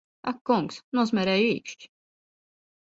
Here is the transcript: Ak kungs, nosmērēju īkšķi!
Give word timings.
Ak 0.31 0.39
kungs, 0.51 0.79
nosmērēju 1.01 1.53
īkšķi! 1.59 1.93